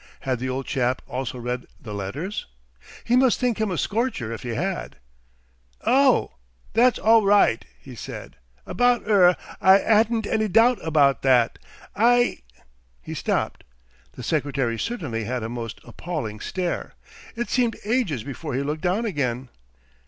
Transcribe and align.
Had 0.21 0.39
the 0.39 0.49
old 0.49 0.65
chap 0.65 1.03
also 1.07 1.37
read 1.37 1.67
the 1.79 1.93
letters? 1.93 2.47
He 3.03 3.15
must 3.15 3.39
think 3.39 3.59
him 3.61 3.69
a 3.69 3.77
scorcher 3.77 4.33
if 4.33 4.41
he 4.41 4.55
had. 4.55 4.95
"Oh! 5.85 6.31
that's 6.73 6.97
aw 6.97 7.23
right," 7.23 7.63
he 7.79 7.93
said, 7.93 8.37
"about 8.65 9.07
'er. 9.07 9.35
I 9.61 9.77
'adn't 9.79 10.25
any 10.25 10.47
doubts 10.47 10.81
about 10.83 11.21
that. 11.21 11.59
I" 11.95 12.39
He 13.03 13.13
stopped. 13.13 13.63
The 14.13 14.23
secretary 14.23 14.79
certainly 14.79 15.25
had 15.25 15.43
a 15.43 15.49
most 15.49 15.79
appalling 15.83 16.39
stare. 16.39 16.95
It 17.35 17.51
seemed 17.51 17.75
ages 17.85 18.23
before 18.23 18.55
he 18.55 18.63
looked 18.63 18.81
down 18.81 19.05
again. 19.05 19.49